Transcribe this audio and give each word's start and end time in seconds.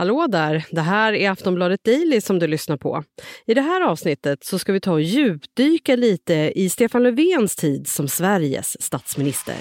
Hallå 0.00 0.26
där! 0.26 0.64
Det 0.70 0.80
här 0.80 1.12
är 1.12 1.30
Aftonbladet 1.30 1.84
Daily 1.84 2.20
som 2.20 2.38
du 2.38 2.46
lyssnar 2.46 2.76
på. 2.76 3.04
I 3.46 3.54
det 3.54 3.60
här 3.60 3.80
avsnittet 3.80 4.44
så 4.44 4.58
ska 4.58 4.72
vi 4.72 4.80
ta 4.80 4.92
och 4.92 5.00
djupdyka 5.00 5.96
lite 5.96 6.52
i 6.54 6.70
Stefan 6.70 7.02
Löfvens 7.02 7.56
tid 7.56 7.88
som 7.88 8.08
Sveriges 8.08 8.82
statsminister. 8.82 9.54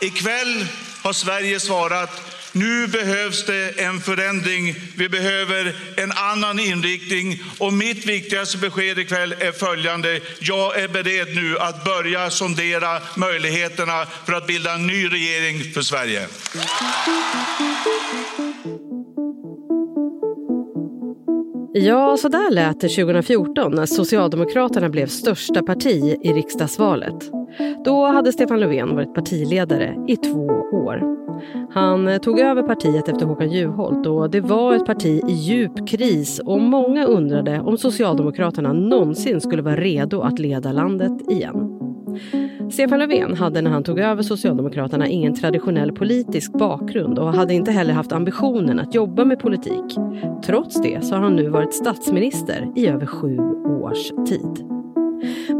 Ikväll 0.00 0.64
har 1.02 1.12
Sverige 1.12 1.60
svarat 1.60 2.34
nu 2.54 2.86
behövs 2.86 3.46
det 3.46 3.80
en 3.80 4.00
förändring. 4.00 4.74
Vi 4.96 5.08
behöver 5.08 5.76
en 5.96 6.12
annan 6.12 6.58
inriktning. 6.58 7.42
Och 7.58 7.72
mitt 7.72 8.06
viktigaste 8.06 8.58
besked 8.58 8.98
ikväll 8.98 9.32
är 9.32 9.52
följande. 9.52 10.20
Jag 10.40 10.78
är 10.78 10.88
beredd 10.88 11.36
nu 11.36 11.58
att 11.58 11.84
börja 11.84 12.30
sondera 12.30 13.02
möjligheterna 13.16 14.06
för 14.26 14.32
att 14.32 14.46
bilda 14.46 14.74
en 14.74 14.86
ny 14.86 15.08
regering 15.08 15.72
för 15.72 15.82
Sverige. 15.82 16.28
Ja, 21.76 22.16
så 22.16 22.28
där 22.28 22.50
lät 22.50 22.80
det 22.80 22.88
2014 22.88 23.72
när 23.74 23.86
Socialdemokraterna 23.86 24.88
blev 24.88 25.06
största 25.06 25.62
parti 25.62 26.16
i 26.22 26.32
riksdagsvalet. 26.32 27.14
Då 27.84 28.06
hade 28.06 28.32
Stefan 28.32 28.60
Löfven 28.60 28.96
varit 28.96 29.14
partiledare 29.14 29.96
i 30.08 30.16
två 30.16 30.46
år. 30.72 31.02
Han 31.70 32.20
tog 32.20 32.40
över 32.40 32.62
partiet 32.62 33.08
efter 33.08 33.26
Håkan 33.26 33.50
Juholt 33.50 34.06
och 34.06 34.30
det 34.30 34.40
var 34.40 34.74
ett 34.74 34.86
parti 34.86 35.22
i 35.28 35.32
djup 35.32 35.88
kris 35.88 36.38
och 36.38 36.60
många 36.60 37.06
undrade 37.06 37.60
om 37.60 37.78
Socialdemokraterna 37.78 38.72
någonsin 38.72 39.40
skulle 39.40 39.62
vara 39.62 39.76
redo 39.76 40.20
att 40.20 40.38
leda 40.38 40.72
landet 40.72 41.30
igen. 41.30 41.80
Stefan 42.74 42.98
Löfven 42.98 43.34
hade 43.34 43.62
när 43.62 43.70
han 43.70 43.82
tog 43.84 43.98
över 43.98 44.22
Socialdemokraterna 44.22 45.08
ingen 45.08 45.34
traditionell 45.34 45.92
politisk 45.92 46.52
bakgrund 46.52 47.18
och 47.18 47.32
hade 47.32 47.54
inte 47.54 47.70
heller 47.70 47.94
haft 47.94 48.12
ambitionen 48.12 48.78
att 48.78 48.94
jobba 48.94 49.24
med 49.24 49.38
politik. 49.38 49.98
Trots 50.46 50.82
det 50.82 51.04
så 51.04 51.14
har 51.14 51.22
han 51.22 51.36
nu 51.36 51.48
varit 51.48 51.74
statsminister 51.74 52.72
i 52.76 52.86
över 52.86 53.06
sju 53.06 53.38
års 53.82 54.08
tid. 54.28 54.66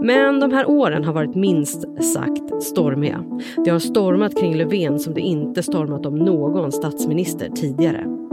Men 0.02 0.40
de 0.40 0.52
här 0.52 0.70
åren 0.70 1.04
har 1.04 1.12
varit 1.12 1.34
minst 1.34 1.80
sagt 2.04 2.62
stormiga. 2.62 3.24
Det 3.64 3.70
har 3.70 3.78
stormat 3.78 4.40
kring 4.40 4.56
Löfven 4.56 4.98
som 4.98 5.14
det 5.14 5.20
inte 5.20 5.62
stormat 5.62 6.06
om 6.06 6.14
någon 6.14 6.72
statsminister 6.72 7.48
tidigare. 7.48 8.23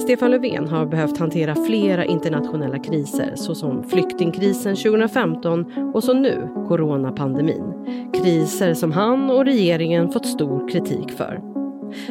Stefan 0.00 0.30
Löfven 0.30 0.68
har 0.68 0.86
behövt 0.86 1.18
hantera 1.18 1.54
flera 1.54 2.04
internationella 2.04 2.78
kriser 2.78 3.32
såsom 3.34 3.82
flyktingkrisen 3.82 4.76
2015 4.76 5.92
och 5.94 6.04
så 6.04 6.12
nu 6.12 6.48
coronapandemin. 6.68 7.72
Kriser 8.14 8.74
som 8.74 8.92
han 8.92 9.30
och 9.30 9.44
regeringen 9.44 10.12
fått 10.12 10.26
stor 10.26 10.68
kritik 10.68 11.10
för. 11.10 11.40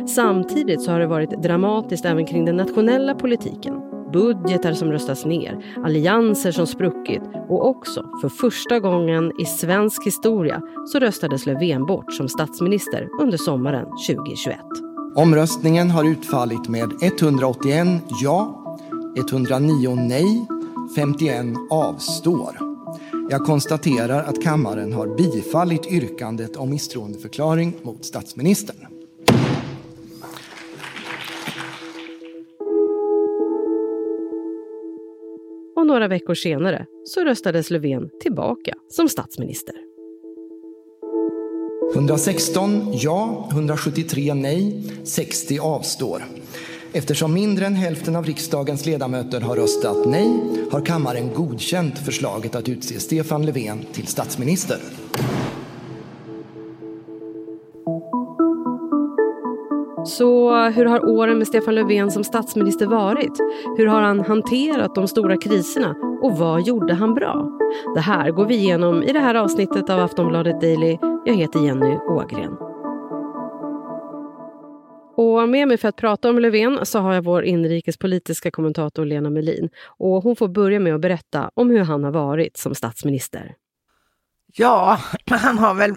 Samtidigt 0.07 0.81
så 0.81 0.91
har 0.91 0.99
det 0.99 1.07
varit 1.07 1.43
dramatiskt 1.43 2.05
även 2.05 2.25
kring 2.25 2.45
den 2.45 2.57
nationella 2.57 3.15
politiken. 3.15 3.73
Budgetar 4.13 4.73
som 4.73 4.91
röstats 4.91 5.25
ner, 5.25 5.65
allianser 5.85 6.51
som 6.51 6.67
spruckit 6.67 7.21
och 7.49 7.69
också 7.69 8.05
för 8.21 8.29
första 8.29 8.79
gången 8.79 9.31
i 9.41 9.45
svensk 9.45 10.05
historia 10.05 10.61
så 10.85 10.99
röstades 10.99 11.45
Löfven 11.45 11.85
bort 11.85 12.13
som 12.13 12.27
statsminister 12.29 13.07
under 13.21 13.37
sommaren 13.37 13.85
2021. 14.07 14.86
Omröstningen 15.17 15.89
har 15.89 16.03
utfallit 16.03 16.67
med 16.69 16.93
181 17.01 17.87
ja, 18.21 18.63
109 19.17 19.95
nej, 19.95 20.45
51 20.95 21.45
avstår. 21.69 22.57
Jag 23.29 23.45
konstaterar 23.45 24.23
att 24.23 24.43
kammaren 24.43 24.93
har 24.93 25.07
bifallit 25.17 25.91
yrkandet 25.91 26.55
om 26.55 26.69
misstroendeförklaring 26.69 27.73
mot 27.81 28.05
statsministern. 28.05 28.75
Och 35.75 35.87
några 35.87 36.07
veckor 36.07 36.35
senare 36.35 36.85
så 37.03 37.23
röstades 37.23 37.69
Löfven 37.69 38.09
tillbaka 38.21 38.73
som 38.87 39.09
statsminister. 39.09 39.86
116 41.97 42.89
ja, 42.93 43.49
173 43.51 44.33
nej, 44.33 44.83
60 45.03 45.59
avstår. 45.59 46.23
Eftersom 46.93 47.33
mindre 47.33 47.65
än 47.65 47.75
hälften 47.75 48.15
av 48.15 48.25
riksdagens 48.25 48.85
ledamöter 48.85 49.41
har 49.41 49.55
röstat 49.55 50.05
nej 50.05 50.39
har 50.71 50.85
kammaren 50.85 51.33
godkänt 51.33 51.97
förslaget 51.97 52.55
att 52.55 52.69
utse 52.69 52.99
Stefan 52.99 53.45
Löfven 53.45 53.85
till 53.93 54.07
statsminister. 54.07 54.77
Så 60.05 60.55
hur 60.69 60.85
har 60.85 61.09
åren 61.09 61.37
med 61.37 61.47
Stefan 61.47 61.75
Löfven 61.75 62.11
som 62.11 62.23
statsminister 62.23 62.85
varit? 62.85 63.39
Hur 63.77 63.87
har 63.87 64.01
han 64.01 64.19
hanterat 64.19 64.95
de 64.95 65.07
stora 65.07 65.37
kriserna 65.37 65.95
och 66.21 66.37
vad 66.37 66.61
gjorde 66.61 66.93
han 66.93 67.13
bra? 67.13 67.59
Det 67.95 68.01
här 68.01 68.31
går 68.31 68.45
vi 68.45 68.55
igenom 68.55 69.03
i 69.03 69.13
det 69.13 69.19
här 69.19 69.35
avsnittet 69.35 69.89
av 69.89 69.99
Aftonbladet 69.99 70.61
Daily. 70.61 70.97
Jag 71.27 71.35
heter 71.35 71.59
Jenny 71.59 71.97
Ågren. 71.97 72.57
Och 75.17 75.49
med 75.49 75.67
mig 75.67 75.77
för 75.77 75.87
att 75.87 75.95
prata 75.95 76.29
om 76.29 76.39
Löfven 76.39 76.85
så 76.85 76.99
har 76.99 77.13
jag 77.13 77.21
vår 77.21 77.43
inrikespolitiska 77.43 78.51
kommentator 78.51 79.05
Lena 79.05 79.29
Melin. 79.29 79.69
Och 79.97 80.23
hon 80.23 80.35
får 80.35 80.47
börja 80.47 80.79
med 80.79 80.95
att 80.95 81.01
berätta 81.01 81.51
om 81.53 81.69
hur 81.69 81.79
han 81.79 82.03
har 82.03 82.11
varit 82.11 82.57
som 82.57 82.75
statsminister. 82.75 83.55
Ja, 84.53 84.99
han 85.29 85.57
har 85.57 85.73
väl 85.73 85.95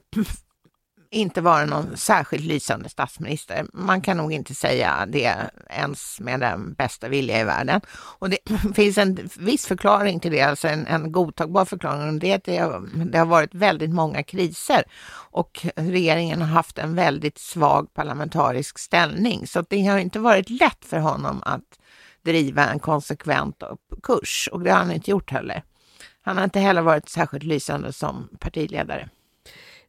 inte 1.10 1.40
vara 1.40 1.64
någon 1.64 1.96
särskilt 1.96 2.44
lysande 2.44 2.88
statsminister. 2.88 3.66
Man 3.72 4.00
kan 4.00 4.16
nog 4.16 4.32
inte 4.32 4.54
säga 4.54 5.06
det 5.08 5.36
ens 5.70 6.20
med 6.20 6.40
den 6.40 6.74
bästa 6.74 7.08
vilja 7.08 7.40
i 7.40 7.44
världen. 7.44 7.80
Och 8.18 8.30
det 8.30 8.38
finns 8.74 8.98
en 8.98 9.28
viss 9.38 9.66
förklaring 9.66 10.20
till 10.20 10.32
det, 10.32 10.40
alltså 10.40 10.68
en, 10.68 10.86
en 10.86 11.12
godtagbar 11.12 11.64
förklaring. 11.64 12.18
Det 12.18 12.30
är 12.30 12.36
att 12.36 12.44
det 12.44 13.10
det 13.10 13.18
har 13.18 13.26
varit 13.26 13.54
väldigt 13.54 13.90
många 13.90 14.22
kriser 14.22 14.82
och 15.12 15.66
regeringen 15.76 16.40
har 16.40 16.48
haft 16.48 16.78
en 16.78 16.94
väldigt 16.94 17.38
svag 17.38 17.94
parlamentarisk 17.94 18.78
ställning. 18.78 19.46
Så 19.46 19.64
det 19.68 19.86
har 19.86 19.98
inte 19.98 20.18
varit 20.18 20.50
lätt 20.50 20.84
för 20.84 20.98
honom 20.98 21.42
att 21.46 21.78
driva 22.24 22.68
en 22.68 22.78
konsekvent 22.78 23.62
kurs 24.02 24.48
och 24.52 24.60
det 24.60 24.70
har 24.70 24.78
han 24.78 24.92
inte 24.92 25.10
gjort 25.10 25.30
heller. 25.30 25.62
Han 26.22 26.36
har 26.36 26.44
inte 26.44 26.60
heller 26.60 26.82
varit 26.82 27.08
särskilt 27.08 27.44
lysande 27.44 27.92
som 27.92 28.28
partiledare. 28.38 29.08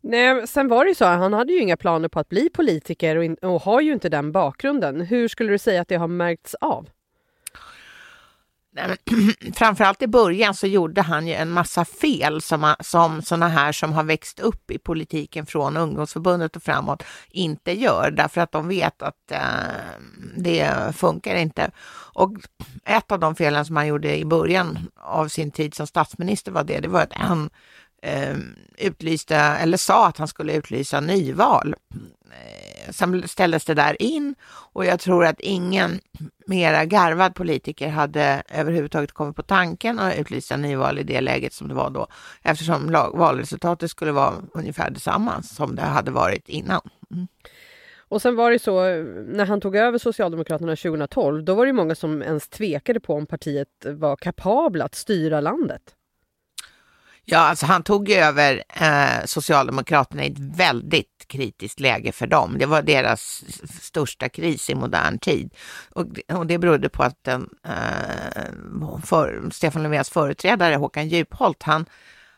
Nej, 0.02 0.48
sen 0.48 0.68
var 0.68 0.86
det 0.86 0.90
ju 0.90 0.96
så, 0.96 1.06
han 1.06 1.34
hade 1.34 1.54
ju 1.54 1.60
inga 1.60 1.78
planer 1.78 2.10
på 2.10 2.20
att 2.20 2.30
bli 2.30 2.50
politiker 2.50 3.16
och, 3.16 3.24
in, 3.24 3.36
och 3.36 3.62
har 3.62 3.82
ju 3.82 3.94
inte 3.94 4.10
den 4.10 4.32
bakgrunden. 4.32 5.02
Hur 5.02 5.28
skulle 5.28 5.52
du 5.52 5.58
säga 5.58 5.82
att 5.82 5.88
det 5.88 5.96
har 5.96 6.08
märkts 6.08 6.56
av? 6.56 6.90
framförallt 9.54 10.02
i 10.02 10.08
början 10.08 10.54
så 10.54 10.68
gjorde 10.68 11.02
han 11.02 11.28
ju 11.28 11.34
en 11.34 11.50
massa 11.50 11.86
fel 11.86 12.42
som, 12.42 12.76
som 12.80 13.22
sådana 13.22 13.48
här 13.48 13.72
som 13.72 13.94
har 13.94 14.04
växt 14.04 14.40
upp 14.40 14.72
i 14.72 14.78
politiken 14.78 15.46
från 15.46 15.78
ungdomsförbundet 15.78 16.56
och 16.56 16.64
framåt 16.64 17.04
inte 17.30 17.72
gör 17.72 18.12
därför 18.12 18.42
att 18.42 18.52
de 18.52 18.68
vet 18.68 19.02
att 19.02 19.32
eh, 19.32 19.40
det 20.38 20.96
funkar 20.96 21.36
inte. 21.36 21.72
Och 22.14 22.32
ett 22.86 23.12
av 23.12 23.20
de 23.20 23.36
felen 23.36 23.66
som 23.66 23.76
han 23.76 23.88
gjorde 23.88 24.18
i 24.18 24.26
början 24.26 24.80
av 24.96 25.28
sin 25.28 25.52
tid 25.52 25.74
som 25.74 25.88
statsminister 25.88 26.52
var 26.52 26.64
det, 26.64 26.80
det 26.80 26.88
var 26.88 27.02
att 27.02 27.14
han 27.14 27.50
eh, 28.02 28.38
utlyste, 28.78 29.36
eller 29.36 29.78
sa 29.78 30.08
att 30.08 30.18
han 30.18 30.28
skulle 30.28 30.54
utlysa 30.54 31.00
nyval. 31.00 31.76
Eh, 32.32 32.92
sen 32.92 33.28
ställdes 33.28 33.66
det 33.66 33.74
där 33.74 34.02
in 34.02 34.36
och 34.74 34.86
jag 34.86 35.00
tror 35.00 35.26
att 35.26 35.40
ingen 35.40 36.00
mera 36.46 36.86
garvad 36.86 37.36
politiker 37.36 37.90
hade 37.90 38.44
överhuvudtaget 38.50 39.12
kommit 39.12 39.36
på 39.36 39.44
tanken 39.44 40.00
att 40.00 40.18
utlysa 40.18 40.58
nyval 40.58 41.00
i 41.00 41.04
det 41.04 41.22
läget 41.22 41.54
som 41.54 41.68
det 41.68 41.74
var 41.74 41.90
då, 41.90 42.08
eftersom 42.42 42.92
valresultatet 43.14 43.92
skulle 43.92 44.12
vara 44.12 44.34
ungefär 44.54 44.90
detsamma 44.90 45.42
som 45.42 45.76
det 45.76 45.82
hade 45.82 46.12
varit 46.12 46.50
innan. 46.50 46.82
Mm. 47.12 47.28
Och 48.12 48.22
sen 48.22 48.36
var 48.36 48.52
det 48.52 48.60
så, 48.60 48.82
när 49.28 49.46
han 49.46 49.62
tog 49.62 49.76
över 49.76 49.98
Socialdemokraterna 49.98 50.76
2012, 50.76 51.44
då 51.44 51.54
var 51.56 51.66
det 51.66 51.74
många 51.74 51.96
som 51.96 52.22
ens 52.22 52.50
tvekade 52.50 53.00
på 53.00 53.14
om 53.16 53.26
partiet 53.26 53.86
var 53.86 54.16
kapabla 54.16 54.86
att 54.86 54.96
styra 54.96 55.42
landet. 55.42 55.82
Ja, 57.26 57.38
alltså 57.38 57.66
han 57.66 57.84
tog 57.84 58.10
över 58.10 58.64
eh, 58.70 59.26
Socialdemokraterna 59.26 60.24
i 60.24 60.32
ett 60.32 60.40
väldigt 60.40 61.26
kritiskt 61.28 61.80
läge 61.80 62.12
för 62.12 62.28
dem. 62.28 62.56
Det 62.60 62.66
var 62.66 62.82
deras 62.82 63.44
största 63.82 64.30
kris 64.30 64.70
i 64.70 64.76
modern 64.76 65.18
tid. 65.20 65.54
Och, 65.90 66.06
och 66.34 66.48
det 66.48 66.58
berodde 66.58 66.90
på 66.90 67.04
att 67.04 67.24
den, 67.24 67.50
eh, 67.64 69.02
för, 69.04 69.50
Stefan 69.52 69.84
Löfvens 69.84 70.10
företrädare 70.10 70.76
Håkan 70.76 71.08
Djupholt, 71.08 71.64
han, 71.64 71.86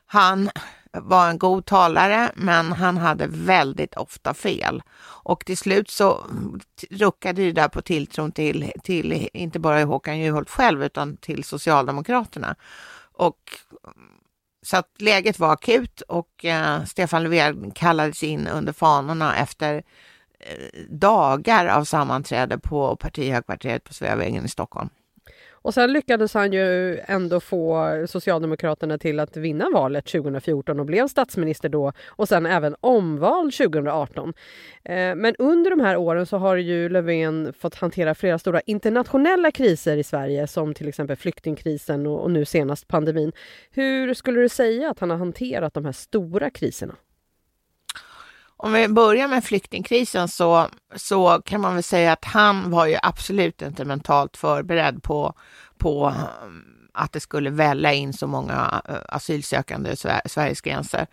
han 0.05 0.49
var 0.91 1.29
en 1.29 1.37
god 1.37 1.65
talare, 1.65 2.31
men 2.35 2.71
han 2.71 2.97
hade 2.97 3.27
väldigt 3.27 3.95
ofta 3.95 4.33
fel. 4.33 4.83
Och 5.23 5.45
till 5.45 5.57
slut 5.57 5.89
så 5.89 6.25
ruckade 6.89 7.41
det 7.41 7.51
där 7.51 7.67
på 7.67 7.81
tilltron 7.81 8.31
till, 8.31 8.71
till 8.83 9.29
inte 9.33 9.59
bara 9.59 9.83
Håkan 9.83 10.19
Juholt 10.19 10.49
själv, 10.49 10.83
utan 10.83 11.17
till 11.17 11.43
Socialdemokraterna. 11.43 12.55
Och 13.13 13.39
så 14.63 14.77
att 14.77 14.89
läget 14.99 15.39
var 15.39 15.53
akut 15.53 16.01
och 16.01 16.45
eh, 16.45 16.83
Stefan 16.83 17.23
Löfven 17.23 17.71
kallades 17.71 18.23
in 18.23 18.47
under 18.47 18.73
fanorna 18.73 19.37
efter 19.37 19.83
eh, 20.39 20.79
dagar 20.89 21.65
av 21.67 21.83
sammanträde 21.83 22.57
på 22.59 22.95
partihögkvarteret 22.95 23.83
på 23.83 23.93
Sveavägen 23.93 24.45
i 24.45 24.49
Stockholm. 24.49 24.89
Och 25.63 25.73
sen 25.73 25.93
lyckades 25.93 26.33
han 26.33 26.53
ju 26.53 26.99
ändå 26.99 27.39
få 27.39 27.87
Socialdemokraterna 28.07 28.97
till 28.97 29.19
att 29.19 29.37
vinna 29.37 29.69
valet 29.73 30.05
2014 30.05 30.79
och 30.79 30.85
blev 30.85 31.07
statsminister 31.07 31.69
då 31.69 31.91
och 32.07 32.27
sen 32.27 32.45
även 32.45 32.75
omvald 32.79 33.53
2018. 33.53 34.33
Eh, 34.83 35.15
men 35.15 35.35
under 35.39 35.69
de 35.69 35.79
här 35.79 35.97
åren 35.97 36.25
så 36.25 36.37
har 36.37 36.55
ju 36.55 36.89
Löfven 36.89 37.53
fått 37.53 37.75
hantera 37.75 38.15
flera 38.15 38.39
stora 38.39 38.61
internationella 38.61 39.51
kriser 39.51 39.97
i 39.97 40.03
Sverige 40.03 40.47
som 40.47 40.73
till 40.73 40.87
exempel 40.87 41.15
flyktingkrisen 41.15 42.07
och 42.07 42.31
nu 42.31 42.45
senast 42.45 42.87
pandemin. 42.87 43.31
Hur 43.71 44.13
skulle 44.13 44.41
du 44.41 44.49
säga 44.49 44.89
att 44.89 44.99
han 44.99 45.09
har 45.09 45.17
hanterat 45.17 45.73
de 45.73 45.85
här 45.85 45.91
stora 45.91 46.49
kriserna? 46.49 46.95
Om 48.63 48.73
vi 48.73 48.87
börjar 48.87 49.27
med 49.27 49.43
flyktingkrisen 49.43 50.27
så, 50.27 50.67
så 50.95 51.41
kan 51.45 51.61
man 51.61 51.73
väl 51.73 51.83
säga 51.83 52.13
att 52.13 52.25
han 52.25 52.71
var 52.71 52.85
ju 52.85 52.97
absolut 53.01 53.61
inte 53.61 53.85
mentalt 53.85 54.37
förberedd 54.37 55.03
på, 55.03 55.33
på 55.77 56.13
mm, 56.43 56.63
att 56.93 57.11
det 57.11 57.19
skulle 57.19 57.49
välla 57.49 57.93
in 57.93 58.13
så 58.13 58.27
många 58.27 58.81
eh, 58.89 58.95
asylsökande 59.07 59.91
i 59.91 59.95
Sveriges 60.25 60.61
gränser. 60.61 61.07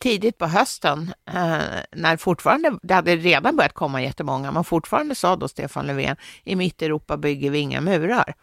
Tidigt 0.00 0.38
på 0.38 0.46
hösten, 0.46 1.12
eh, 1.26 1.58
när 1.92 2.16
fortfarande, 2.16 2.78
det 2.82 2.94
hade 2.94 3.16
redan 3.16 3.56
börjat 3.56 3.74
komma 3.74 4.02
jättemånga, 4.02 4.52
men 4.52 4.64
fortfarande 4.64 5.14
sa 5.14 5.36
då 5.36 5.48
Stefan 5.48 5.86
Löfven, 5.86 6.16
i 6.44 6.56
mitt 6.56 6.82
Europa 6.82 7.16
bygger 7.16 7.50
vi 7.50 7.58
inga 7.58 7.80
murar. 7.80 8.34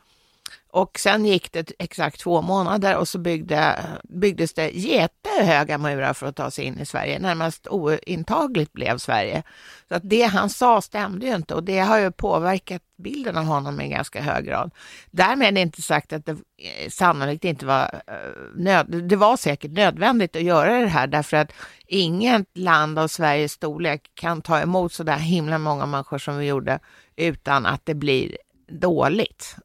Och 0.74 1.00
sen 1.00 1.26
gick 1.26 1.52
det 1.52 1.72
exakt 1.80 2.20
två 2.20 2.42
månader 2.42 2.98
och 2.98 3.08
så 3.08 3.18
byggde, 3.18 3.86
byggdes 4.04 4.54
det 4.54 4.70
jättehöga 4.70 5.78
murar 5.78 6.14
för 6.14 6.28
att 6.28 6.36
ta 6.36 6.52
sig 6.52 6.66
in 6.66 6.80
i 6.80 6.86
Sverige. 6.86 7.20
Närmast 7.20 7.68
ointagligt 7.68 8.74
blev 8.74 8.98
Sverige. 8.98 9.44
Så 9.88 9.96
att 9.96 10.10
det 10.10 10.24
han 10.24 10.50
sa 10.50 10.82
stämde 10.82 11.26
ju 11.26 11.36
inte 11.36 11.56
och 11.56 11.64
det 11.64 11.80
har 11.80 12.00
ju 12.00 12.12
påverkat 12.12 12.82
bilden 12.98 13.38
av 13.38 13.44
honom 13.44 13.82
i 13.82 13.90
ganska 13.90 14.22
hög 14.22 14.46
grad. 14.46 14.72
Därmed 15.12 15.48
är 15.48 15.52
det 15.52 15.62
inte 15.62 15.82
sagt 15.82 16.14
att 16.14 16.26
det 16.26 16.32
eh, 16.32 16.90
sannolikt 16.90 17.46
inte 17.46 17.66
var 17.66 18.02
eh, 18.08 18.14
nöd, 18.56 19.04
det 19.10 19.16
var 19.16 19.38
säkert 19.38 19.72
nödvändigt 19.72 20.36
att 20.36 20.42
göra 20.42 20.80
det 20.80 20.88
här 20.88 21.08
därför 21.08 21.38
att 21.38 21.52
inget 21.88 22.58
land 22.58 23.00
av 23.00 23.08
Sveriges 23.08 23.52
storlek 23.52 24.12
kan 24.14 24.42
ta 24.42 24.60
emot 24.60 24.94
så 24.94 25.04
där 25.04 25.18
himla 25.18 25.58
många 25.58 25.86
människor 25.86 26.18
som 26.18 26.38
vi 26.38 26.46
gjorde 26.46 26.80
utan 27.16 27.66
att 27.66 27.86
det 27.86 27.94
blir 27.94 28.38
dåligt. 28.68 29.56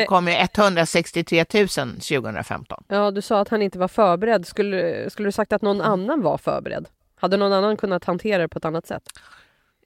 Det 0.00 0.06
kom 0.06 0.28
ju 0.28 0.34
163 0.34 1.44
000 1.54 1.68
2015. 1.68 2.84
Ja, 2.88 3.10
du 3.10 3.22
sa 3.22 3.40
att 3.40 3.48
han 3.48 3.62
inte 3.62 3.78
var 3.78 3.88
förberedd. 3.88 4.46
Skulle, 4.46 5.10
skulle 5.10 5.28
du 5.28 5.32
sagt 5.32 5.52
att 5.52 5.62
någon 5.62 5.80
annan 5.80 6.22
var 6.22 6.38
förberedd? 6.38 6.88
Hade 7.14 7.36
någon 7.36 7.52
annan 7.52 7.76
kunnat 7.76 8.04
hantera 8.04 8.42
det 8.42 8.48
på 8.48 8.58
ett 8.58 8.64
annat 8.64 8.86
sätt? 8.86 9.02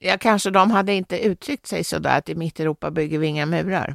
Ja, 0.00 0.19
kanske 0.19 0.50
de 0.50 0.70
hade 0.70 0.93
inte 0.93 1.19
uttryckt 1.26 1.67
sig 1.67 1.85
så 1.85 1.99
där 1.99 2.19
att 2.19 2.29
i 2.29 2.35
mitt 2.35 2.61
Europa 2.61 2.91
bygger 2.91 3.19
vi 3.19 3.26
inga 3.26 3.47
murar. 3.47 3.94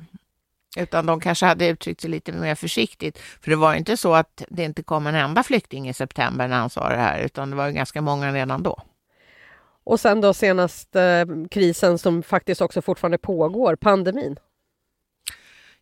Utan 0.78 1.06
de 1.06 1.19
kanske 1.19 1.46
hade 1.46 1.68
uttryckt 1.68 2.02
sig 2.02 2.10
lite 2.10 2.31
mer 2.31 2.56
försiktigt. 2.56 3.19
För 3.19 3.52
det 3.52 3.57
var 3.57 3.74
inte 3.74 3.98
så 3.98 4.14
att 4.14 4.44
det 4.50 4.64
inte 4.64 4.84
kom 4.84 5.07
en 5.07 5.16
enda 5.16 5.44
flykting 5.44 5.90
i 5.90 5.94
september 5.94 6.48
när 6.48 6.60
han 6.60 6.69
sa 6.69 6.90
det 6.90 6.98
här, 6.98 7.19
utan 7.19 7.50
det 7.50 7.56
var 7.56 7.69
ganska 7.69 8.02
många 8.02 8.34
redan 8.34 8.64
då. 8.64 8.81
Och 9.84 10.00
sen 10.00 10.22
då 10.22 10.34
senaste 10.34 11.02
eh, 11.02 11.48
krisen 11.52 11.98
som 11.98 12.24
faktiskt 12.24 12.62
också 12.62 12.81
fortfarande 12.81 13.18
pågår, 13.18 13.75
pandemin. 13.75 14.38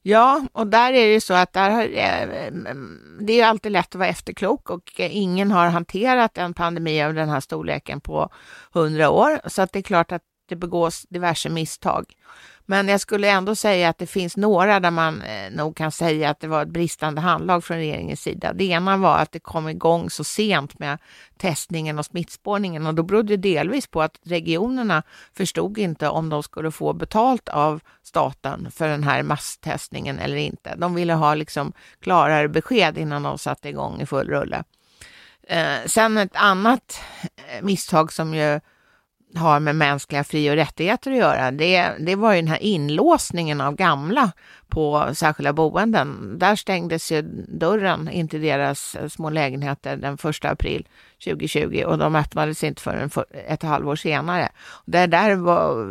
Ja, 0.10 0.42
och 0.52 0.68
där 0.68 0.94
är 0.94 1.06
det 1.06 1.14
ju 1.14 1.22
så 1.22 1.34
att 1.34 1.54
där 1.54 1.98
eh, 1.98 2.48
mm, 2.48 3.18
det 3.22 3.42
är 3.42 3.48
alltid 3.48 3.72
lätt 3.72 3.88
att 3.88 3.96
vara 3.96 4.10
efterklok 4.10 4.70
och 4.70 5.00
eh, 5.00 5.18
ingen 5.18 5.52
har 5.52 5.68
hanterat 5.68 6.38
en 6.38 6.54
pandemi 6.54 7.04
av 7.04 7.14
den 7.14 7.30
här 7.30 7.40
storleken 7.40 8.02
på 8.02 8.30
hundra 8.74 9.10
år. 9.10 9.40
Så 9.46 9.62
att 9.62 9.74
det 9.74 9.80
är 9.80 9.84
klart 9.84 10.12
att 10.12 10.22
det 10.50 10.56
begås 10.56 11.06
diverse 11.10 11.50
misstag. 11.50 12.14
Men 12.70 12.88
jag 12.88 13.02
skulle 13.02 13.30
ändå 13.30 13.56
säga 13.56 13.90
att 13.90 13.98
det 13.98 14.08
finns 14.08 14.38
några 14.38 14.80
där 14.80 14.92
man 14.92 15.22
eh, 15.22 15.52
nog 15.52 15.76
kan 15.76 15.92
säga 15.92 16.30
att 16.30 16.40
det 16.40 16.48
var 16.48 16.62
ett 16.62 16.70
bristande 16.70 17.22
handlag 17.22 17.64
från 17.64 17.78
regeringens 17.78 18.22
sida. 18.22 18.54
Det 18.54 18.64
ena 18.64 18.98
var 18.98 19.18
att 19.18 19.32
det 19.32 19.40
kom 19.40 19.70
igång 19.70 20.10
så 20.10 20.24
sent 20.24 20.80
med 20.80 20.98
testningen 21.38 22.00
och 22.00 22.06
smittspårningen 22.06 22.88
och 22.88 22.96
då 22.96 23.04
berodde 23.04 23.38
det 23.38 23.50
delvis 23.56 23.88
på 23.88 24.02
att 24.02 24.20
regionerna 24.24 25.04
förstod 25.34 25.78
inte 25.78 26.10
om 26.10 26.30
de 26.30 26.44
skulle 26.44 26.72
få 26.72 26.94
betalt 26.94 27.50
av 27.50 27.82
staten 28.04 28.72
för 28.72 28.88
den 28.88 29.04
här 29.04 29.24
masstestningen 29.24 30.20
eller 30.20 30.38
inte. 30.38 30.76
De 30.76 30.96
ville 30.96 31.14
ha 31.14 31.36
liksom 31.36 31.74
klarare 32.00 32.50
besked 32.50 32.98
innan 32.98 33.24
de 33.24 33.38
satte 33.38 33.70
igång 33.70 34.02
i 34.02 34.06
full 34.06 34.28
rulle. 34.28 34.64
Eh, 35.44 35.86
sen 35.86 36.18
ett 36.18 36.36
annat 36.36 37.02
eh, 37.36 37.64
misstag 37.64 38.14
som 38.14 38.34
ju 38.34 38.60
har 39.36 39.60
med 39.60 39.76
mänskliga 39.76 40.24
fri 40.24 40.52
och 40.52 40.56
rättigheter 40.56 41.12
att 41.12 41.18
göra, 41.18 41.52
det, 41.52 41.92
det 42.00 42.16
var 42.16 42.34
ju 42.34 42.42
den 42.42 42.48
här 42.48 42.64
inlåsningen 42.64 43.62
av 43.62 43.76
gamla 43.76 44.32
på 44.68 45.10
särskilda 45.14 45.54
boenden. 45.54 46.40
Där 46.40 46.56
stängdes 46.56 47.12
ju 47.12 47.22
dörren 47.48 48.10
in 48.10 48.28
till 48.28 48.42
deras 48.42 48.98
små 49.10 49.30
lägenheter 49.30 49.98
den 49.98 50.14
1 50.14 50.46
april 50.46 50.88
2020 51.24 51.84
och 51.86 51.98
de 51.98 52.16
öppnades 52.16 52.64
inte 52.64 52.82
förrän 52.82 53.10
för 53.10 53.26
ett 53.48 53.64
halvår 53.64 53.96
senare. 53.96 54.50
Det 54.86 55.08
där 55.08 55.36
var, 55.36 55.86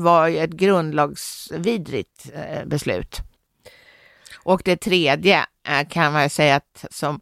var 0.00 0.28
ju 0.28 0.38
ett 0.38 0.50
grundlagsvidrigt 0.50 2.30
eh, 2.34 2.64
beslut. 2.64 3.20
Och 4.42 4.62
det 4.64 4.76
tredje 4.76 5.46
eh, 5.68 5.88
kan 5.88 6.12
man 6.12 6.30
säga 6.30 6.56
att 6.56 6.84
som 6.90 7.20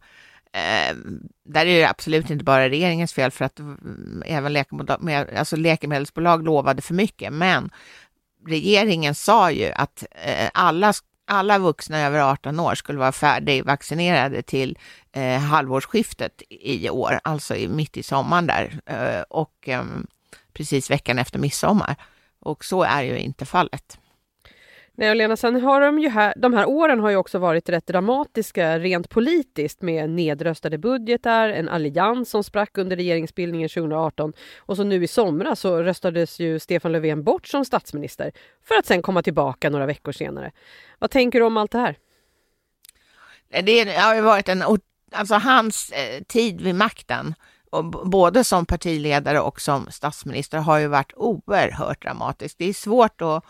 Eh, 0.52 0.96
där 1.44 1.66
är 1.66 1.80
det 1.80 1.88
absolut 1.88 2.30
inte 2.30 2.44
bara 2.44 2.68
regeringens 2.68 3.12
fel 3.12 3.30
för 3.30 3.44
att 3.44 3.60
även 4.24 4.52
läkemedel, 4.52 5.36
alltså 5.36 5.56
läkemedelsbolag 5.56 6.44
lovade 6.44 6.82
för 6.82 6.94
mycket. 6.94 7.32
Men 7.32 7.70
regeringen 8.46 9.14
sa 9.14 9.50
ju 9.50 9.72
att 9.72 10.04
eh, 10.10 10.50
alla, 10.54 10.92
alla 11.26 11.58
vuxna 11.58 12.00
över 12.00 12.20
18 12.20 12.60
år 12.60 12.74
skulle 12.74 12.98
vara 12.98 13.12
färdigvaccinerade 13.12 14.42
till 14.42 14.78
eh, 15.12 15.38
halvårsskiftet 15.38 16.42
i 16.50 16.90
år, 16.90 17.20
alltså 17.24 17.54
mitt 17.54 17.96
i 17.96 18.02
sommaren 18.02 18.46
där 18.46 18.80
eh, 18.86 19.22
och 19.28 19.54
ehm, 19.66 20.06
precis 20.52 20.90
veckan 20.90 21.18
efter 21.18 21.38
midsommar. 21.38 21.96
Och 22.40 22.64
så 22.64 22.82
är 22.82 23.02
ju 23.02 23.18
inte 23.18 23.46
fallet. 23.46 23.98
Nej, 25.00 25.10
och 25.10 25.16
Lena, 25.16 25.36
sen 25.36 25.60
har 25.62 25.80
de 25.80 25.98
ju 25.98 26.08
här, 26.08 26.34
de 26.36 26.54
här 26.54 26.68
åren 26.68 27.00
har 27.00 27.10
ju 27.10 27.16
också 27.16 27.38
varit 27.38 27.68
rätt 27.68 27.86
dramatiska 27.86 28.78
rent 28.78 29.08
politiskt 29.08 29.82
med 29.82 30.10
nedröstade 30.10 30.78
budgetar, 30.78 31.48
en 31.48 31.68
allians 31.68 32.30
som 32.30 32.44
sprack 32.44 32.78
under 32.78 32.96
regeringsbildningen 32.96 33.68
2018 33.68 34.32
och 34.58 34.76
så 34.76 34.84
nu 34.84 35.04
i 35.04 35.06
somras 35.06 35.60
så 35.60 35.82
röstades 35.82 36.40
ju 36.40 36.58
Stefan 36.58 36.92
Löfven 36.92 37.24
bort 37.24 37.46
som 37.46 37.64
statsminister 37.64 38.32
för 38.64 38.74
att 38.74 38.86
sen 38.86 39.02
komma 39.02 39.22
tillbaka 39.22 39.70
några 39.70 39.86
veckor 39.86 40.12
senare. 40.12 40.52
Vad 40.98 41.10
tänker 41.10 41.40
du 41.40 41.46
om 41.46 41.56
allt 41.56 41.72
det 41.72 41.78
här? 41.78 41.96
Det 43.62 43.98
har 43.98 44.14
ju 44.14 44.20
varit 44.20 44.48
en, 44.48 44.62
alltså 45.12 45.34
hans 45.34 45.90
eh, 45.90 46.22
tid 46.22 46.60
vid 46.60 46.74
makten 46.74 47.34
och 47.70 47.84
både 47.84 48.44
som 48.44 48.66
partiledare 48.66 49.40
och 49.40 49.60
som 49.60 49.86
statsminister 49.90 50.58
har 50.58 50.78
ju 50.78 50.86
varit 50.86 51.12
oerhört 51.16 52.02
dramatisk. 52.02 52.58
Det 52.58 52.68
är 52.68 52.72
svårt 52.72 53.22
att 53.22 53.44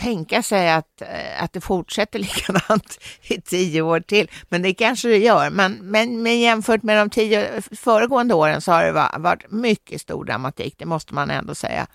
tänka 0.00 0.42
sig 0.42 0.72
att, 0.72 1.02
eh, 1.02 1.42
att 1.42 1.52
det 1.52 1.60
fortsätter 1.60 2.18
likadant 2.28 2.98
i 3.22 3.40
tio 3.40 3.82
år 3.82 4.00
till. 4.00 4.30
Men 4.48 4.62
det 4.62 4.74
kanske 4.74 5.08
det 5.08 5.18
gör. 5.18 5.50
Men, 5.50 5.72
men, 5.72 6.22
men 6.22 6.40
jämfört 6.40 6.82
med 6.82 6.98
de 6.98 7.10
tio 7.10 7.62
föregående 7.62 8.34
åren 8.34 8.60
så 8.60 8.72
har 8.72 8.84
det 8.84 9.18
varit 9.18 9.50
mycket 9.50 10.00
stor 10.00 10.24
dramatik, 10.24 10.74
det 10.78 10.86
måste 10.86 11.14
man 11.14 11.30
ändå 11.30 11.54
säga. 11.54 11.86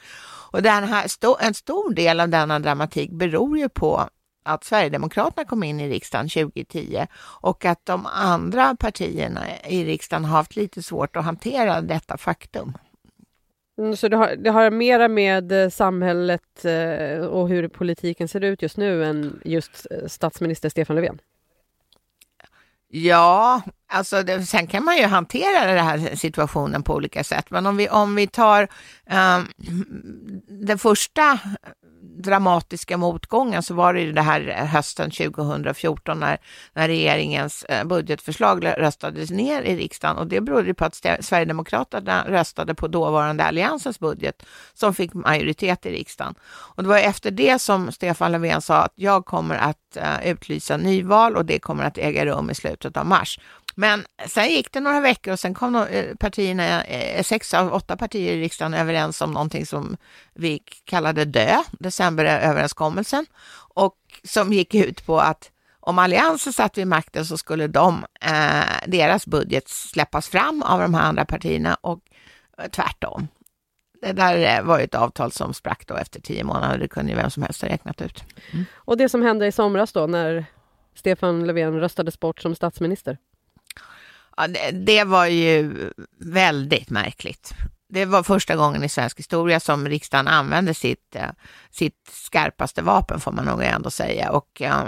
Och 0.52 0.62
den 0.62 0.84
här, 0.84 1.08
en 1.40 1.54
stor 1.54 1.94
del 1.94 2.20
av 2.20 2.30
denna 2.30 2.60
dramatik 2.60 3.12
beror 3.12 3.58
ju 3.58 3.70
på 3.70 4.10
att 4.46 4.64
Sverigedemokraterna 4.64 5.46
kom 5.46 5.64
in 5.64 5.80
i 5.80 5.90
riksdagen 5.90 6.30
2010 6.30 7.06
och 7.42 7.66
att 7.66 7.86
de 7.86 8.06
andra 8.06 8.76
partierna 8.76 9.42
i 9.68 9.86
riksdagen 9.86 10.26
har 10.26 10.38
haft 10.38 10.56
lite 10.56 10.84
svårt 10.84 11.16
att 11.16 11.26
hantera 11.26 11.82
detta 11.82 12.18
faktum. 12.18 12.74
Mm, 13.78 13.96
så 13.96 14.08
det 14.08 14.18
har, 14.18 14.36
det 14.36 14.50
har 14.50 14.72
mera 14.72 15.08
med 15.08 15.52
eh, 15.52 15.70
samhället 15.70 16.66
eh, 16.66 17.26
och 17.26 17.50
hur 17.50 17.68
politiken 17.68 18.28
ser 18.28 18.44
ut 18.44 18.62
just 18.62 18.78
nu 18.78 19.06
än 19.06 19.42
just 19.46 19.88
eh, 19.92 20.08
statsminister 20.08 20.70
Stefan 20.70 20.96
Löfven? 20.96 21.20
Ja, 22.88 23.62
alltså 23.88 24.24
det, 24.24 24.42
sen 24.42 24.68
kan 24.68 24.86
man 24.86 24.98
ju 24.98 25.06
hantera 25.06 25.66
den 25.66 25.86
här 25.86 26.16
situationen 26.16 26.84
på 26.84 26.94
olika 26.94 27.24
sätt. 27.24 27.50
Men 27.50 27.66
om 27.66 27.78
vi, 27.78 27.90
om 27.90 28.16
vi 28.16 28.28
tar 28.28 28.68
um, 29.10 29.48
den 30.48 30.78
första 30.78 31.40
dramatiska 32.18 32.98
motgången 32.98 33.64
så 33.64 33.74
var 33.74 33.94
det 33.94 34.02
ju 34.02 34.12
det 34.12 34.22
här 34.22 34.42
hösten 34.66 35.12
2014 35.12 36.20
när, 36.20 36.38
när 36.74 36.88
regeringens 36.88 37.64
eh, 37.64 37.84
budgetförslag 37.84 38.66
röstades 38.66 39.32
ner 39.32 39.62
i 39.62 39.76
riksdagen 39.76 40.18
och 40.18 40.28
det 40.28 40.42
berodde 40.42 40.74
på 40.74 40.86
att 40.86 40.96
Sverigedemokraterna 41.20 42.26
röstade 42.28 42.76
på 42.76 42.88
dåvarande 42.88 43.44
alliansens 43.44 44.00
budget 44.00 44.46
som 44.74 44.94
fick 44.94 45.14
majoritet 45.14 45.86
i 45.86 45.92
riksdagen. 45.92 46.36
Och 46.46 46.84
det 46.84 46.90
var 46.90 46.98
efter 46.98 47.32
det 47.32 47.62
som 47.62 47.92
Stefan 47.92 48.32
Löfven 48.32 48.62
sa 48.62 48.76
att 48.76 48.94
jag 48.96 49.26
kommer 49.26 49.56
att 49.56 49.98
eh, 49.98 50.32
utlysa 50.32 50.78
nyval 50.78 51.36
och 51.36 51.46
det 51.46 51.60
kommer 51.60 51.84
att 51.84 51.98
äga 51.98 52.26
rum 52.26 52.50
i 52.50 52.56
slutet 52.56 52.98
av 52.98 53.06
mars. 53.06 53.40
Men 53.76 54.06
sen 54.28 54.50
gick 54.50 54.72
det 54.72 54.80
några 54.80 55.00
veckor 55.00 55.34
och 55.34 55.40
sen 55.40 55.54
kom 55.54 55.76
eh, 55.76 56.16
partierna, 56.16 56.84
eh, 56.84 57.24
sex 57.24 57.54
av 57.54 57.74
åtta 57.74 57.98
partier 57.98 58.34
i 58.34 58.42
riksdagen 58.42 58.74
överens 58.74 59.22
om 59.22 59.32
någonting 59.32 59.66
som 59.66 59.98
vi 60.34 60.60
kallade 60.86 61.26
DÖ, 61.26 61.64
decemberöverenskommelsen, 61.72 63.26
och 63.74 63.98
som 64.24 64.54
gick 64.54 64.76
ut 64.76 65.06
på 65.06 65.20
att 65.20 65.52
om 65.80 66.00
Alliansen 66.00 66.54
satt 66.54 66.78
vid 66.78 66.88
makten 66.88 67.26
så 67.26 67.38
skulle 67.38 67.68
de, 67.68 68.06
eh, 68.22 68.88
deras 68.88 69.28
budget 69.28 69.70
släppas 69.70 70.30
fram 70.30 70.64
av 70.64 70.80
de 70.80 70.94
här 70.94 71.04
andra 71.04 71.26
partierna 71.26 71.78
och 71.82 72.00
eh, 72.58 72.70
tvärtom. 72.70 73.28
Det 74.02 74.12
där 74.12 74.62
var 74.62 74.78
ju 74.78 74.84
ett 74.84 74.96
avtal 74.96 75.32
som 75.32 75.54
sprack 75.54 75.88
då 75.88 75.96
efter 75.96 76.22
tio 76.22 76.44
månader, 76.44 76.78
det 76.78 76.88
kunde 76.88 77.12
ju 77.12 77.18
vem 77.18 77.30
som 77.30 77.44
helst 77.44 77.62
ha 77.62 77.70
räknat 77.70 78.02
ut. 78.02 78.24
Mm. 78.54 78.66
Och 78.76 78.98
det 78.98 79.10
som 79.10 79.22
hände 79.22 79.48
i 79.48 79.52
somras 79.52 79.92
då 79.92 80.08
när 80.08 80.46
Stefan 80.96 81.48
Löfven 81.48 81.80
röstades 81.80 82.20
bort 82.20 82.42
som 82.42 82.56
statsminister? 82.56 83.18
Ja, 84.38 84.48
det, 84.48 84.72
det 84.72 85.04
var 85.04 85.26
ju 85.26 85.90
väldigt 86.20 86.90
märkligt. 86.90 87.54
Det 87.90 88.06
var 88.06 88.24
första 88.24 88.56
gången 88.56 88.84
i 88.84 88.90
svensk 88.90 89.20
historia 89.20 89.60
som 89.60 89.88
riksdagen 89.88 90.28
använde 90.28 90.74
sitt, 90.74 91.16
eh, 91.16 91.30
sitt 91.72 92.10
skarpaste 92.12 92.82
vapen, 92.82 93.20
får 93.20 93.32
man 93.32 93.46
nog 93.46 93.64
ändå 93.64 93.92
säga, 93.92 94.32
och 94.32 94.62
äh, 94.62 94.84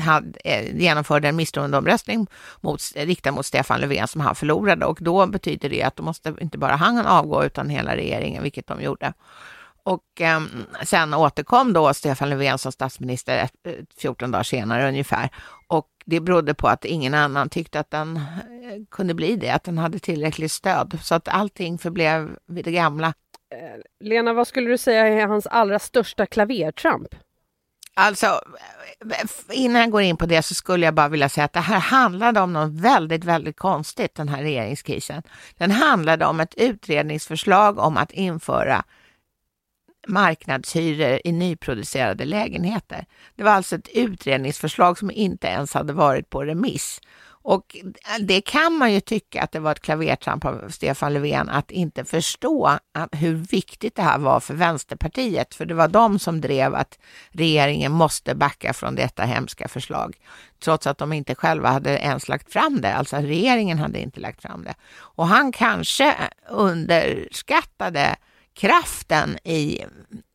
hade, 0.00 0.40
eh, 0.44 0.76
genomförde 0.76 1.28
en 1.28 1.36
misstroendeomröstning 1.36 2.26
mot, 2.60 2.80
riktad 2.94 3.32
mot 3.32 3.46
Stefan 3.46 3.80
Löfven 3.80 4.08
som 4.08 4.20
han 4.20 4.34
förlorade. 4.34 4.86
Och 4.86 4.98
då 5.00 5.26
betyder 5.26 5.68
det 5.68 5.82
att 5.82 5.96
då 5.96 6.02
måste 6.02 6.34
inte 6.40 6.58
bara 6.58 6.76
han 6.76 7.06
avgå, 7.06 7.44
utan 7.44 7.68
hela 7.68 7.96
regeringen, 7.96 8.42
vilket 8.42 8.66
de 8.66 8.82
gjorde. 8.82 9.12
Och 9.86 10.20
eh, 10.20 10.40
sen 10.84 11.14
återkom 11.14 11.72
då 11.72 11.94
Stefan 11.94 12.30
Löfven 12.30 12.58
som 12.58 12.72
statsminister 12.72 13.48
14 13.98 14.30
dagar 14.30 14.42
senare 14.42 14.88
ungefär. 14.88 15.30
Och 15.66 15.88
det 16.04 16.20
berodde 16.20 16.54
på 16.54 16.68
att 16.68 16.84
ingen 16.84 17.14
annan 17.14 17.48
tyckte 17.48 17.80
att 17.80 17.90
den 17.90 18.16
eh, 18.16 18.22
kunde 18.90 19.14
bli 19.14 19.36
det, 19.36 19.50
att 19.50 19.64
den 19.64 19.78
hade 19.78 19.98
tillräckligt 19.98 20.52
stöd. 20.52 20.98
Så 21.02 21.14
att 21.14 21.28
allting 21.28 21.78
förblev 21.78 22.36
vid 22.46 22.64
det 22.64 22.72
gamla. 22.72 23.06
Eh, 23.06 24.06
Lena, 24.06 24.32
vad 24.32 24.48
skulle 24.48 24.70
du 24.70 24.78
säga 24.78 25.06
är 25.06 25.26
hans 25.26 25.46
allra 25.46 25.78
största 25.78 26.26
klavertramp? 26.26 27.14
Alltså, 27.94 28.40
innan 29.52 29.80
jag 29.80 29.90
går 29.90 30.02
in 30.02 30.16
på 30.16 30.26
det 30.26 30.42
så 30.42 30.54
skulle 30.54 30.86
jag 30.86 30.94
bara 30.94 31.08
vilja 31.08 31.28
säga 31.28 31.44
att 31.44 31.52
det 31.52 31.60
här 31.60 31.80
handlade 31.80 32.40
om 32.40 32.52
något 32.52 32.72
väldigt, 32.72 33.24
väldigt 33.24 33.56
konstigt, 33.56 34.14
den 34.14 34.28
här 34.28 34.42
regeringskrisen. 34.42 35.22
Den 35.56 35.70
handlade 35.70 36.26
om 36.26 36.40
ett 36.40 36.54
utredningsförslag 36.54 37.78
om 37.78 37.96
att 37.96 38.12
införa 38.12 38.84
marknadshyror 40.06 41.20
i 41.24 41.32
nyproducerade 41.32 42.24
lägenheter. 42.24 43.06
Det 43.36 43.42
var 43.42 43.52
alltså 43.52 43.76
ett 43.76 43.88
utredningsförslag 43.88 44.98
som 44.98 45.10
inte 45.10 45.46
ens 45.46 45.74
hade 45.74 45.92
varit 45.92 46.30
på 46.30 46.44
remiss. 46.44 47.00
Och 47.48 47.76
det 48.20 48.40
kan 48.40 48.72
man 48.72 48.92
ju 48.92 49.00
tycka 49.00 49.42
att 49.42 49.52
det 49.52 49.60
var 49.60 49.72
ett 49.72 49.80
klavertramp 49.80 50.44
av 50.44 50.68
Stefan 50.68 51.14
Löfven 51.14 51.48
att 51.48 51.70
inte 51.70 52.04
förstå 52.04 52.78
hur 53.12 53.34
viktigt 53.34 53.94
det 53.94 54.02
här 54.02 54.18
var 54.18 54.40
för 54.40 54.54
Vänsterpartiet, 54.54 55.54
för 55.54 55.66
det 55.66 55.74
var 55.74 55.88
de 55.88 56.18
som 56.18 56.40
drev 56.40 56.74
att 56.74 56.98
regeringen 57.30 57.92
måste 57.92 58.34
backa 58.34 58.72
från 58.72 58.94
detta 58.94 59.22
hemska 59.22 59.68
förslag, 59.68 60.16
trots 60.60 60.86
att 60.86 60.98
de 60.98 61.12
inte 61.12 61.34
själva 61.34 61.68
hade 61.68 61.98
ens 61.98 62.28
lagt 62.28 62.52
fram 62.52 62.80
det, 62.80 62.94
alltså 62.94 63.16
regeringen 63.16 63.78
hade 63.78 63.98
inte 63.98 64.20
lagt 64.20 64.42
fram 64.42 64.64
det. 64.64 64.74
Och 64.98 65.26
han 65.26 65.52
kanske 65.52 66.14
underskattade 66.50 68.16
kraften 68.56 69.38
i, 69.44 69.84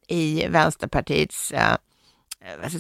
i 0.08 0.48
Vänsterpartiets 0.48 1.52
eh, 1.52 1.76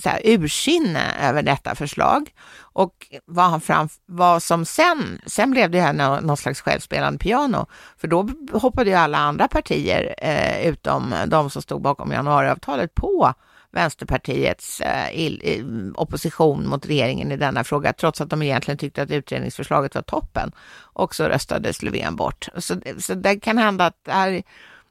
säga, 0.01 0.19
ursinne 0.23 1.29
över 1.29 1.43
detta 1.43 1.75
förslag. 1.75 2.33
Och 2.59 3.07
vad, 3.25 3.45
han 3.45 3.61
fram, 3.61 3.89
vad 4.05 4.43
som 4.43 4.65
sen, 4.65 5.21
sen 5.25 5.51
blev 5.51 5.71
det 5.71 5.81
här 5.81 6.21
någon 6.21 6.37
slags 6.37 6.61
självspelande 6.61 7.19
piano, 7.19 7.65
för 7.97 8.07
då 8.07 8.29
hoppade 8.51 8.89
ju 8.89 8.95
alla 8.95 9.17
andra 9.17 9.47
partier, 9.47 10.15
eh, 10.17 10.67
utom 10.67 11.15
de 11.27 11.49
som 11.49 11.61
stod 11.61 11.81
bakom 11.81 12.11
januariavtalet, 12.11 12.95
på 12.95 13.33
Vänsterpartiets 13.73 14.81
eh, 14.81 15.35
opposition 15.95 16.67
mot 16.67 16.85
regeringen 16.85 17.31
i 17.31 17.37
denna 17.37 17.63
fråga, 17.63 17.93
trots 17.93 18.21
att 18.21 18.29
de 18.29 18.41
egentligen 18.41 18.77
tyckte 18.77 19.01
att 19.01 19.11
utredningsförslaget 19.11 19.95
var 19.95 20.01
toppen. 20.01 20.51
Och 20.93 21.15
så 21.15 21.23
röstades 21.23 21.81
Löfven 21.81 22.15
bort. 22.15 22.47
Så, 22.57 22.75
så 22.99 23.13
det 23.13 23.39
kan 23.39 23.57
hända 23.57 23.85
att 23.85 23.97
det 24.05 24.11
här 24.11 24.43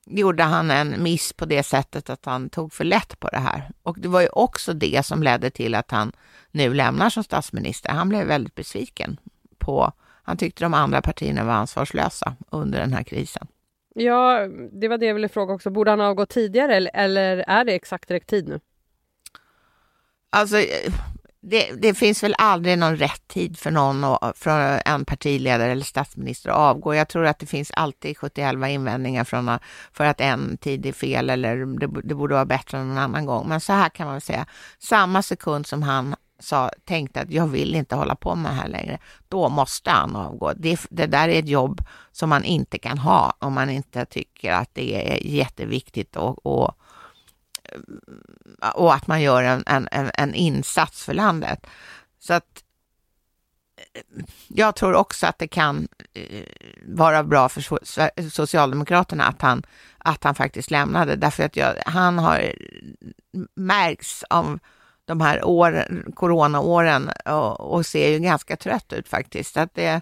gjorde 0.07 0.43
han 0.43 0.71
en 0.71 1.03
miss 1.03 1.33
på 1.33 1.45
det 1.45 1.63
sättet 1.63 2.11
att 2.11 2.25
han 2.25 2.51
tog 2.51 2.73
för 2.73 2.85
lätt 2.85 3.21
på 3.21 3.29
det 3.29 3.39
här. 3.39 3.71
Och 3.83 4.01
det 4.01 4.09
var 4.09 4.21
ju 4.21 4.29
också 4.29 4.73
det 4.73 5.07
som 5.07 5.23
ledde 5.23 5.51
till 5.51 5.75
att 5.75 5.91
han 5.91 6.13
nu 6.51 6.75
lämnar 6.75 7.11
som 7.11 7.25
statsminister. 7.25 7.91
Han 7.91 8.09
blev 8.09 8.27
väldigt 8.27 8.55
besviken 8.55 9.21
på, 9.59 9.93
han 10.23 10.37
tyckte 10.37 10.65
de 10.65 10.75
andra 10.75 11.03
partierna 11.03 11.45
var 11.45 11.53
ansvarslösa 11.53 12.37
under 12.51 12.79
den 12.81 12.93
här 12.93 13.03
krisen. 13.03 13.47
Ja, 13.95 14.49
det 14.73 14.89
var 14.89 14.99
det 14.99 15.07
jag 15.07 15.15
ville 15.15 15.29
fråga 15.29 15.55
också. 15.55 15.71
Borde 15.71 15.91
han 15.91 16.01
ha 16.01 16.15
gått 16.15 16.31
tidigare 16.31 16.89
eller 16.89 17.45
är 17.49 17.65
det 17.65 17.73
exakt 17.73 18.11
rätt 18.11 18.27
tid 18.27 18.49
nu? 18.49 18.61
Alltså, 20.31 20.57
det, 21.43 21.73
det, 21.73 21.95
finns 21.95 22.23
väl 22.23 22.35
aldrig 22.39 22.79
någon 22.79 22.97
rätt 22.97 23.29
tid 23.29 23.59
för 23.59 23.71
någon, 23.71 24.19
för 24.35 24.83
en 24.85 25.05
partiledare 25.05 25.73
eller 25.73 25.85
statsminister 25.85 26.51
att 26.51 26.57
avgå. 26.57 26.95
Jag 26.95 27.09
tror 27.09 27.27
att 27.27 27.39
det 27.39 27.47
finns 27.47 27.71
alltid 27.75 28.19
71 28.19 28.55
invändningar 28.69 29.25
från, 29.25 29.59
för 29.93 30.05
att 30.05 30.21
en 30.21 30.57
tid 30.57 30.87
är 30.87 30.93
fel 30.93 31.31
eller 31.31 31.57
det, 31.57 32.01
det 32.05 32.15
borde 32.15 32.35
vara 32.35 32.45
bättre 32.45 32.79
än 32.79 32.89
någon 32.89 32.99
annan 32.99 33.27
gång. 33.27 33.49
Men 33.49 33.61
så 33.61 33.73
här 33.73 33.89
kan 33.89 34.07
man 34.07 34.15
väl 34.15 34.23
säga, 34.23 34.47
samma 34.79 35.23
sekund 35.23 35.67
som 35.67 35.83
han 35.83 36.15
sa, 36.39 36.71
tänkte 36.85 37.21
att 37.21 37.31
jag 37.31 37.47
vill 37.47 37.75
inte 37.75 37.97
hålla 37.97 38.15
på 38.15 38.35
med 38.35 38.53
det 38.53 38.57
här 38.57 38.69
längre, 38.69 38.99
då 39.29 39.49
måste 39.49 39.91
han 39.91 40.17
avgå. 40.17 40.53
Det, 40.57 40.81
det 40.91 41.07
där 41.07 41.29
är 41.29 41.39
ett 41.39 41.49
jobb 41.49 41.81
som 42.13 42.29
man 42.29 42.45
inte 42.45 42.79
kan 42.79 42.99
ha 42.99 43.35
om 43.39 43.53
man 43.53 43.71
inte 43.71 44.05
tycker 44.05 44.53
att 44.53 44.71
det 44.73 45.13
är 45.13 45.27
jätteviktigt 45.27 46.17
och, 46.17 46.47
och 46.47 46.75
och 48.75 48.95
att 48.95 49.07
man 49.07 49.23
gör 49.23 49.43
en, 49.43 49.63
en, 49.67 50.11
en 50.15 50.35
insats 50.35 51.05
för 51.05 51.15
landet. 51.15 51.67
Så 52.19 52.35
att 52.35 52.65
jag 54.49 54.77
tror 54.77 54.95
också 54.95 55.27
att 55.27 55.39
det 55.39 55.49
kan 55.49 55.89
eh, 56.15 56.45
vara 56.83 57.25
bra 57.25 57.49
för 57.49 57.61
Socialdemokraterna 58.31 59.25
att 59.25 59.43
han, 59.43 59.63
att 59.99 60.25
han 60.25 60.35
faktiskt 60.35 60.71
lämnade, 60.71 61.17
därför 61.17 61.45
att 61.45 61.57
jag, 61.57 61.75
han 61.87 62.19
har 62.19 62.53
märks 63.55 64.25
av 64.31 64.59
de 65.05 65.21
här 65.21 65.45
åren, 65.45 66.13
coronaåren 66.17 67.11
och, 67.25 67.61
och 67.61 67.87
ser 67.87 68.09
ju 68.09 68.19
ganska 68.19 68.57
trött 68.57 68.93
ut 68.93 69.09
faktiskt. 69.09 69.57
Att 69.57 69.75
det, 69.75 70.01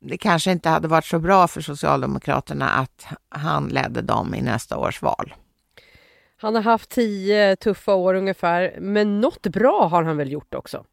det 0.00 0.18
kanske 0.18 0.52
inte 0.52 0.68
hade 0.68 0.88
varit 0.88 1.06
så 1.06 1.18
bra 1.18 1.48
för 1.48 1.60
Socialdemokraterna 1.60 2.70
att 2.70 3.06
han 3.28 3.68
ledde 3.68 4.02
dem 4.02 4.34
i 4.34 4.42
nästa 4.42 4.76
års 4.76 5.02
val. 5.02 5.34
Han 6.36 6.54
har 6.54 6.62
haft 6.62 6.90
tio 6.90 7.56
tuffa 7.56 7.94
år 7.94 8.14
ungefär, 8.14 8.76
men 8.80 9.20
något 9.20 9.46
bra 9.46 9.88
har 9.88 10.02
han 10.02 10.16
väl 10.16 10.32
gjort 10.32 10.54
också? 10.54 10.84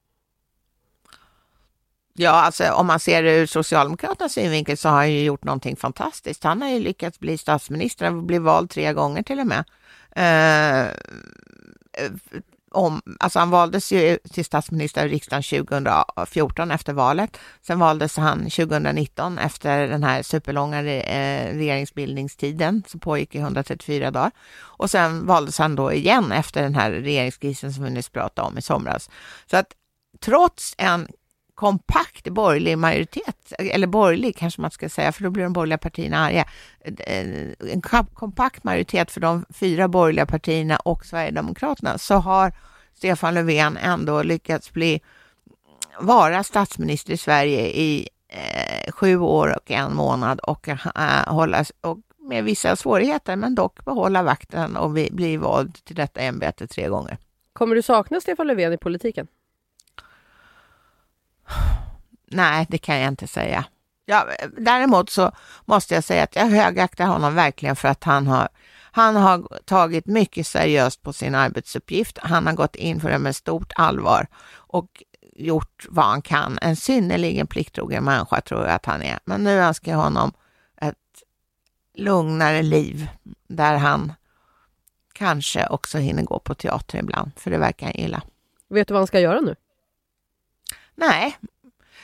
Ja, 2.13 2.29
alltså 2.29 2.71
om 2.71 2.87
man 2.87 2.99
ser 2.99 3.23
det 3.23 3.37
ur 3.37 3.45
Socialdemokraternas 3.45 4.33
synvinkel 4.33 4.77
så 4.77 4.89
har 4.89 4.95
han 4.95 5.11
ju 5.11 5.23
gjort 5.23 5.43
någonting 5.43 5.75
fantastiskt. 5.75 6.43
Han 6.43 6.61
har 6.61 6.69
ju 6.69 6.79
lyckats 6.79 7.19
bli 7.19 7.37
statsminister, 7.37 8.05
han 8.05 8.27
blivit 8.27 8.45
vald 8.45 8.69
tre 8.69 8.93
gånger 8.93 9.23
till 9.23 9.39
och 9.39 9.47
med. 9.47 9.63
Eh, 10.15 10.87
eh 12.03 12.11
om, 12.71 13.01
alltså 13.19 13.39
han 13.39 13.49
valdes 13.49 13.91
ju 13.91 14.17
till 14.17 14.45
statsminister 14.45 15.03
av 15.03 15.09
riksdagen 15.09 15.65
2014 15.65 16.71
efter 16.71 16.93
valet. 16.93 17.37
Sen 17.61 17.79
valdes 17.79 18.17
han 18.17 18.39
2019 18.39 19.37
efter 19.37 19.87
den 19.87 20.03
här 20.03 20.23
superlånga 20.23 20.79
eh, 20.79 21.55
regeringsbildningstiden 21.55 22.83
som 22.87 22.99
pågick 22.99 23.35
i 23.35 23.37
134 23.37 24.11
dagar. 24.11 24.31
Och 24.59 24.89
sen 24.89 25.25
valdes 25.27 25.57
han 25.57 25.75
då 25.75 25.93
igen 25.93 26.31
efter 26.31 26.63
den 26.63 26.75
här 26.75 26.91
regeringskrisen 26.91 27.73
som 27.73 27.83
vi 27.83 27.89
nyss 27.89 28.09
pratade 28.09 28.47
om 28.47 28.57
i 28.57 28.61
somras. 28.61 29.09
Så 29.45 29.57
att 29.57 29.67
trots 30.19 30.75
en 30.77 31.07
kompakt 31.61 32.27
borgerlig 32.27 32.77
majoritet, 32.77 33.53
eller 33.57 33.87
borgerlig 33.87 34.37
kanske 34.37 34.61
man 34.61 34.71
ska 34.71 34.89
säga, 34.89 35.11
för 35.11 35.23
då 35.23 35.29
blir 35.29 35.43
de 35.43 35.53
borgerliga 35.53 35.77
partierna 35.77 36.17
arga. 36.17 36.45
Eh, 36.83 37.25
en 37.73 37.81
kompakt 38.13 38.63
majoritet 38.63 39.11
för 39.11 39.21
de 39.21 39.45
fyra 39.53 39.87
borgerliga 39.87 40.25
partierna 40.25 40.77
och 40.77 41.05
Sverigedemokraterna 41.05 41.97
så 41.97 42.15
har 42.15 42.53
Stefan 42.93 43.33
Löfven 43.33 43.77
ändå 43.77 44.23
lyckats 44.23 44.73
bli, 44.73 45.01
vara 45.99 46.43
statsminister 46.43 47.13
i 47.13 47.17
Sverige 47.17 47.67
i 47.67 48.09
eh, 48.27 48.91
sju 48.91 49.17
år 49.17 49.55
och 49.55 49.71
en 49.71 49.95
månad 49.95 50.39
och 50.39 50.69
eh, 50.69 50.77
hålla, 51.27 51.65
och 51.81 51.97
med 52.19 52.43
vissa 52.43 52.75
svårigheter, 52.75 53.35
men 53.35 53.55
dock 53.55 53.85
behålla 53.85 54.23
vakten 54.23 54.77
och 54.77 54.91
bli 54.91 55.37
vald 55.37 55.83
till 55.83 55.95
detta 55.95 56.19
ämbete 56.19 56.67
tre 56.67 56.87
gånger. 56.87 57.17
Kommer 57.53 57.75
du 57.75 57.81
sakna 57.81 58.21
Stefan 58.21 58.47
Löfven 58.47 58.73
i 58.73 58.77
politiken? 58.77 59.27
Nej, 62.27 62.65
det 62.69 62.77
kan 62.77 62.99
jag 62.99 63.07
inte 63.07 63.27
säga. 63.27 63.65
Ja, 64.05 64.27
däremot 64.57 65.09
så 65.09 65.31
måste 65.65 65.93
jag 65.95 66.03
säga 66.03 66.23
att 66.23 66.35
jag 66.35 66.45
högaktar 66.45 67.05
honom 67.05 67.35
verkligen 67.35 67.75
för 67.75 67.87
att 67.87 68.03
han 68.03 68.27
har, 68.27 68.49
han 68.91 69.15
har 69.15 69.59
tagit 69.65 70.05
mycket 70.05 70.47
seriöst 70.47 71.01
på 71.01 71.13
sin 71.13 71.35
arbetsuppgift. 71.35 72.17
Han 72.21 72.47
har 72.47 72.53
gått 72.53 72.75
in 72.75 73.01
för 73.01 73.09
det 73.09 73.19
med 73.19 73.35
stort 73.35 73.71
allvar 73.75 74.27
och 74.53 75.03
gjort 75.35 75.85
vad 75.89 76.05
han 76.05 76.21
kan. 76.21 76.59
En 76.61 76.75
synnerligen 76.75 77.47
plikttrogen 77.47 78.03
människa 78.03 78.41
tror 78.41 78.61
jag 78.61 78.71
att 78.71 78.85
han 78.85 79.01
är. 79.01 79.19
Men 79.25 79.43
nu 79.43 79.59
önskar 79.59 79.91
jag 79.91 79.99
honom 79.99 80.33
ett 80.81 81.23
lugnare 81.95 82.63
liv 82.63 83.07
där 83.47 83.77
han 83.77 84.13
kanske 85.13 85.67
också 85.67 85.97
hinner 85.97 86.23
gå 86.23 86.39
på 86.39 86.55
teater 86.55 86.99
ibland, 86.99 87.31
för 87.35 87.51
det 87.51 87.57
verkar 87.57 87.85
han 87.85 87.95
gilla. 87.95 88.21
Vet 88.69 88.87
du 88.87 88.93
vad 88.93 89.01
han 89.01 89.07
ska 89.07 89.19
göra 89.19 89.39
nu? 89.39 89.55
Nej, 91.01 91.35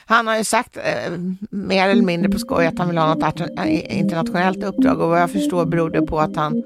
han 0.06 0.26
har 0.26 0.38
ju 0.38 0.44
sagt 0.44 0.76
eh, 0.76 1.12
mer 1.50 1.88
eller 1.88 2.02
mindre 2.02 2.30
på 2.30 2.38
skoj 2.38 2.66
att 2.66 2.78
han 2.78 2.88
vill 2.88 2.98
ha 2.98 3.14
något 3.14 3.40
eh, 3.40 3.98
internationellt 3.98 4.64
uppdrag 4.64 5.00
och 5.00 5.08
vad 5.08 5.20
jag 5.20 5.30
förstår 5.30 5.66
beror 5.66 5.90
det 5.90 6.02
på 6.02 6.18
att 6.18 6.36
han, 6.36 6.62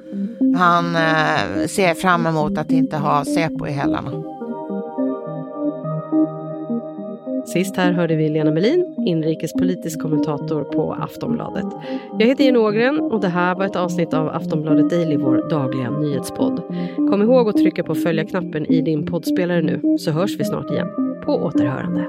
han 0.56 0.96
eh, 0.96 1.66
ser 1.66 1.94
fram 1.94 2.26
emot 2.26 2.58
att 2.58 2.70
inte 2.70 2.96
ha 2.96 3.24
Säpo 3.24 3.66
i 3.66 3.70
hällarna. 3.70 4.22
Sist 7.46 7.76
här 7.76 7.92
hörde 7.92 8.16
vi 8.16 8.28
Lena 8.28 8.50
Melin, 8.50 8.94
inrikespolitisk 9.06 10.02
kommentator 10.02 10.64
på 10.64 10.92
Aftonbladet. 10.92 11.66
Jag 12.18 12.26
heter 12.26 12.44
Jenny 12.44 12.58
Ågren 12.58 13.00
och 13.00 13.20
det 13.20 13.28
här 13.28 13.54
var 13.54 13.64
ett 13.64 13.76
avsnitt 13.76 14.14
av 14.14 14.28
Aftonbladet 14.28 14.90
Daily, 14.90 15.16
vår 15.16 15.50
dagliga 15.50 15.90
nyhetspodd. 15.90 16.62
Kom 16.96 17.22
ihåg 17.22 17.48
att 17.48 17.56
trycka 17.56 17.84
på 17.84 17.94
följa-knappen 17.94 18.66
i 18.66 18.82
din 18.82 19.06
poddspelare 19.06 19.62
nu, 19.62 19.98
så 19.98 20.10
hörs 20.10 20.36
vi 20.38 20.44
snart 20.44 20.70
igen. 20.70 20.88
På 21.24 21.32
återhörande. 21.32 22.08